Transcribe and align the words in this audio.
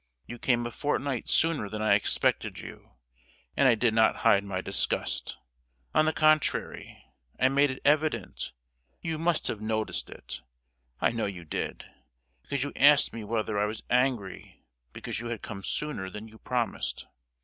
You 0.25 0.39
came 0.39 0.65
a 0.65 0.71
fortnight 0.71 1.29
sooner 1.29 1.69
than 1.69 1.79
I 1.83 1.93
expected 1.93 2.57
you, 2.57 2.95
and 3.55 3.69
I 3.69 3.75
did 3.75 3.93
not 3.93 4.15
hide 4.25 4.43
my 4.43 4.59
disgust; 4.59 5.37
on 5.93 6.05
the 6.05 6.11
contrary, 6.11 7.05
I 7.39 7.49
made 7.49 7.69
it 7.69 7.79
evident—you 7.85 9.19
must 9.19 9.45
have 9.45 9.61
noticed 9.61 10.09
it—I 10.09 11.11
know 11.11 11.27
you 11.27 11.45
did; 11.45 11.85
because 12.41 12.63
you 12.63 12.73
asked 12.75 13.13
me 13.13 13.23
whether 13.23 13.59
I 13.59 13.65
was 13.65 13.83
angry 13.91 14.63
because 14.91 15.19
you 15.19 15.27
had 15.27 15.43
come 15.43 15.61
sooner 15.63 16.09
than 16.09 16.27
you 16.27 16.39
promised! 16.39 17.05